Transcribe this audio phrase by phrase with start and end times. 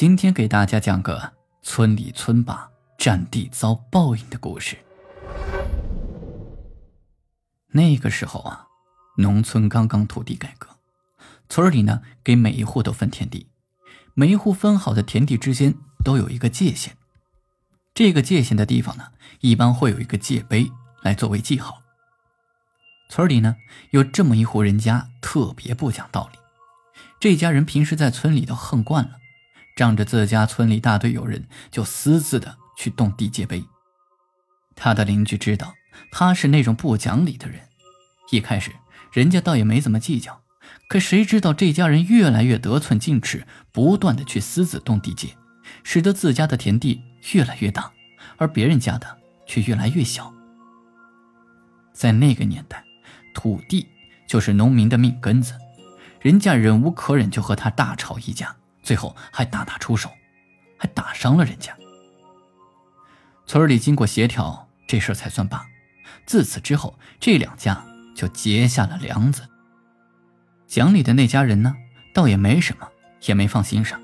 [0.00, 4.78] 今天给大家讲个村里村霸占地遭报应的故事。
[7.72, 8.68] 那个时候啊，
[9.16, 10.68] 农村刚刚土地改革，
[11.48, 13.48] 村里呢给每一户都分田地，
[14.14, 16.96] 每一户分好的田地之间都有一个界限。
[17.92, 19.08] 这个界限的地方呢，
[19.40, 20.70] 一般会有一个界碑
[21.02, 21.82] 来作为记号。
[23.10, 23.56] 村里呢
[23.90, 26.38] 有这么一户人家，特别不讲道理。
[27.18, 29.18] 这家人平时在村里都横惯了。
[29.78, 33.64] 仗着自家村里大队有人，就私自的去动地界碑。
[34.74, 35.72] 他的邻居知道
[36.10, 37.60] 他是那种不讲理的人，
[38.32, 38.72] 一开始
[39.12, 40.42] 人家倒也没怎么计较。
[40.88, 45.36] 可谁知道这家人越来越得寸进尺，不断的去私自动地界，
[45.84, 47.00] 使得自家的田地
[47.34, 47.92] 越来越大，
[48.36, 50.34] 而别人家的却越来越小。
[51.92, 52.82] 在那个年代，
[53.32, 53.86] 土地
[54.26, 55.54] 就是农民的命根子，
[56.20, 58.56] 人家忍无可忍，就和他大吵一架。
[58.88, 60.10] 最后还大打出手，
[60.78, 61.76] 还打伤了人家。
[63.44, 65.66] 村里经过协调，这事才算罢。
[66.24, 67.84] 自此之后，这两家
[68.16, 69.46] 就结下了梁子。
[70.66, 71.76] 讲理的那家人呢，
[72.14, 72.88] 倒也没什么，
[73.26, 73.98] 也没放心上；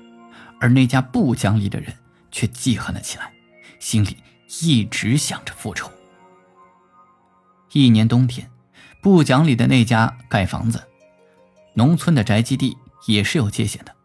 [0.59, 1.91] 而那家不讲理的人
[2.31, 3.33] 却记恨了起来，
[3.79, 4.17] 心里
[4.61, 5.91] 一直想着复仇。
[7.71, 8.51] 一年冬天，
[9.01, 10.87] 不讲理的那家盖房子，
[11.73, 13.95] 农村的宅基地也是有界限的。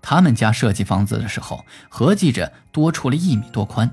[0.00, 3.90] 他们家设计房子的时候，合计着多出了一米多宽，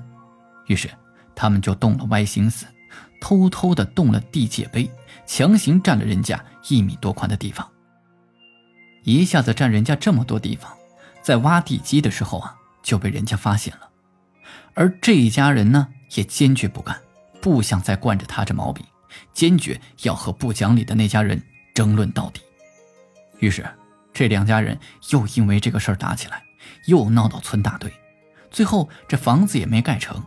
[0.66, 0.88] 于是
[1.34, 2.66] 他们就动了歪心思，
[3.20, 4.88] 偷偷的动了地界碑，
[5.26, 7.68] 强行占了人家一米多宽的地方。
[9.02, 10.72] 一下子占人家这么多地方，
[11.20, 13.88] 在挖地基的时候啊，就被人家发现了。
[14.74, 16.96] 而这一家人呢，也坚决不干，
[17.40, 18.84] 不想再惯着他这毛病，
[19.32, 21.42] 坚决要和不讲理的那家人
[21.74, 22.40] 争论到底。
[23.40, 23.66] 于是。
[24.14, 24.78] 这两家人
[25.10, 26.42] 又因为这个事儿打起来，
[26.86, 27.92] 又闹到村大队，
[28.50, 30.24] 最后这房子也没盖成。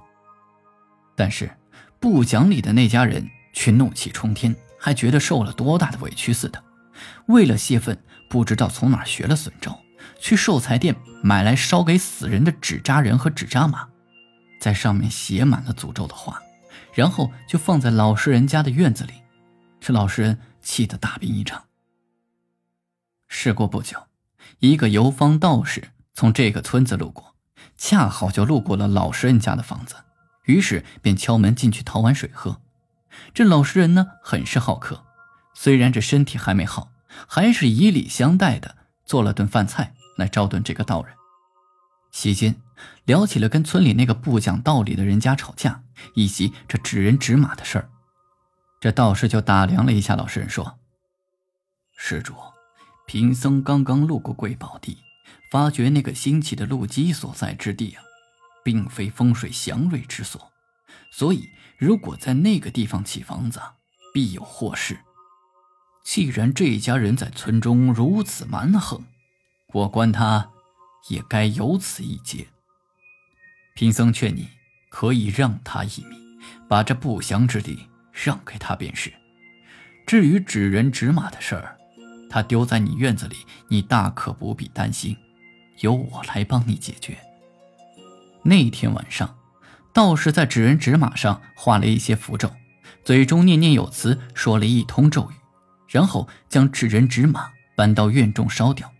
[1.15, 1.49] 但是
[1.99, 6.61] 不讲理的那家人却怒气冲天，还觉得受了多大的委屈似的。
[7.27, 7.97] 为了泄愤，
[8.29, 9.79] 不知道从哪学了损招，
[10.19, 13.87] 去寿材店买来烧给死人的纸扎人和纸扎马，
[14.59, 16.41] 在上面写满了诅咒的话，
[16.93, 19.13] 然后就放在老实人家的院子里。
[19.79, 21.66] 这老实人气得大病一场。
[23.27, 24.07] 事过不久，
[24.59, 27.35] 一个游方道士从这个村子路过，
[27.77, 29.95] 恰好就路过了老实人家的房子，
[30.45, 32.61] 于是便敲门进去讨碗水喝。
[33.33, 35.03] 这老实人呢，很是好客，
[35.53, 36.91] 虽然这身体还没好，
[37.27, 41.13] 还是以礼相待的做了顿饭菜来招顿这个道人。
[42.11, 42.55] 席间
[43.05, 45.83] 聊起了跟村里那个不讲道理的人家吵架，
[46.15, 47.89] 以及这指人指马的事儿。
[48.79, 50.79] 这道士就打量了一下老实人，说
[51.97, 52.33] ：“施主。”
[53.07, 54.97] 贫僧刚刚路过贵宝地，
[55.49, 58.03] 发觉那个新起的路基所在之地啊，
[58.65, 60.51] 并非风水祥瑞之所，
[61.09, 63.61] 所以如果在那个地方起房子，
[64.13, 64.99] 必有祸事。
[66.03, 69.05] 既然这家人在村中如此蛮横，
[69.67, 70.49] 我观他
[71.07, 72.47] 也该有此一劫。
[73.73, 74.49] 贫僧劝你，
[74.89, 76.17] 可以让他一米，
[76.67, 79.13] 把这不祥之地让给他便是。
[80.05, 81.76] 至于指人指马的事儿，
[82.37, 83.35] 他丢在你院子里，
[83.67, 85.17] 你大可不必担心，
[85.79, 87.17] 由我来帮你解决。
[88.43, 89.35] 那天晚上，
[89.91, 92.51] 道士在纸人纸马上画了一些符咒，
[93.03, 95.33] 嘴中念念有词，说了一通咒语，
[95.87, 98.93] 然后将纸人纸马搬到院中烧掉，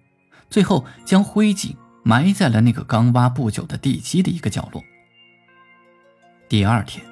[0.50, 4.84] 最后将灰烬埋在了那个刚挖不久的地基的一个角落。
[6.50, 7.06] 第二天，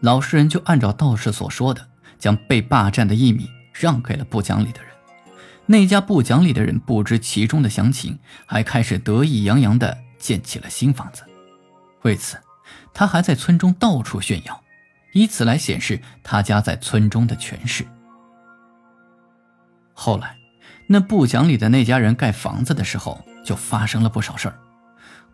[0.00, 1.88] 老实人就按照道士所说的，
[2.20, 4.92] 将被霸占的一米让给了不讲理的人。
[5.68, 11.24] 那家不讲理的人不知其中的详情，还开始得意洋洋地建起了新房子。
[12.02, 12.38] 为此，
[12.94, 14.62] 他还在村中到处炫耀，
[15.12, 17.84] 以此来显示他家在村中的权势。
[19.92, 20.36] 后来，
[20.86, 24.56] 那不讲理的那家人盖房子的时候，就发生了不少事儿。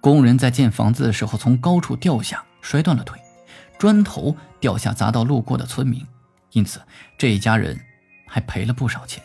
[0.00, 3.18] 工人在建房子的时候从高处掉下，摔断了腿；
[3.78, 6.06] 砖头掉下砸到路过的村民，
[6.52, 6.80] 因此
[7.18, 7.78] 这一家人
[8.26, 9.22] 还赔了不少钱。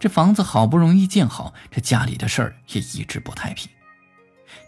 [0.00, 3.70] 这房子好不容易建好，这家里的事儿也一直不太平。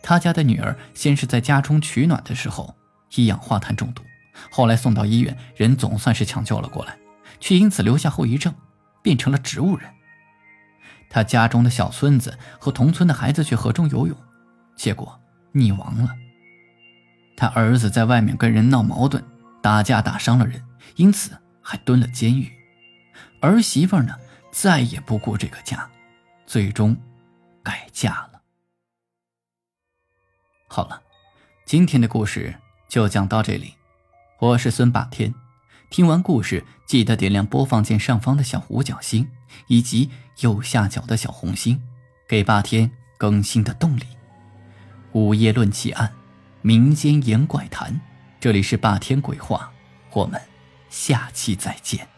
[0.02, 2.76] 他家的女儿先是在家中取暖的时候
[3.16, 4.04] 一氧化碳中毒，
[4.50, 6.98] 后来送到医院，人总算是抢救了过来，
[7.40, 8.54] 却因此留下后遗症，
[9.00, 9.88] 变成了植物人。
[11.08, 14.16] 他家中的小孙子和同村的孩子去河中游泳，
[14.76, 15.18] 结果
[15.54, 16.14] 溺亡了。
[17.36, 19.24] 他儿子在外面跟人闹矛盾，
[19.62, 20.62] 打架打伤了人，
[20.96, 22.52] 因此还蹲了监狱。
[23.40, 24.14] 儿媳妇呢，
[24.52, 25.90] 再也不顾这个家，
[26.46, 26.94] 最终
[27.62, 28.42] 改嫁了。
[30.68, 31.02] 好了，
[31.64, 32.54] 今天的故事
[32.86, 33.74] 就讲到这里。
[34.38, 35.34] 我是孙霸天，
[35.88, 39.26] 听完故事记得点亮播放键上方的小五角星
[39.68, 40.10] 以及
[40.40, 41.82] 右下角的小红心，
[42.28, 44.04] 给霸天更新的动力。
[45.12, 46.12] 午夜论奇案，
[46.60, 47.98] 民间言怪谈，
[48.38, 49.72] 这里是霸天鬼话，
[50.12, 50.40] 我们
[50.90, 52.11] 下期再见。